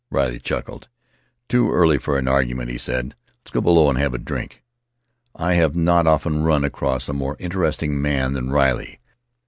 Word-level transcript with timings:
Riley 0.09 0.39
chuckled. 0.39 0.87
"Too 1.47 1.71
early 1.71 1.99
for 1.99 2.17
an 2.17 2.27
argument," 2.27 2.71
he 2.71 2.79
said. 2.79 3.13
"Let's 3.39 3.51
go 3.51 3.61
below 3.61 3.87
and 3.87 3.99
have 3.99 4.15
a 4.15 4.17
drink." 4.17 4.63
I 5.35 5.53
have 5.53 5.75
not 5.75 6.07
often 6.07 6.41
run 6.41 6.63
across 6.63 7.07
a 7.07 7.13
more 7.13 7.35
interesting 7.37 8.01
man 8.01 8.01
A 8.01 8.09
Memory 8.09 8.25
of 8.25 8.31
Mauke 8.31 8.33
than 8.33 8.51
Riley. 8.51 8.99